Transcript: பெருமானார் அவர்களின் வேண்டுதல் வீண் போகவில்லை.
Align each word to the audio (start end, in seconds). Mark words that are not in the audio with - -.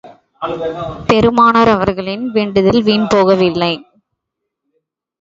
பெருமானார் 1.07 1.67
அவர்களின் 1.67 2.25
வேண்டுதல் 2.31 2.81
வீண் 2.83 3.07
போகவில்லை. 3.15 3.73